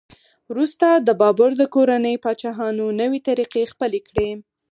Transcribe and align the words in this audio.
وروسته 0.51 0.87
د 1.07 1.09
بابر 1.21 1.49
د 1.57 1.63
کورنۍ 1.75 2.15
پاچاهانو 2.23 2.85
نوې 3.01 3.19
طریقې 3.27 3.63
خپلې 3.73 3.99
کړې. 4.07 4.29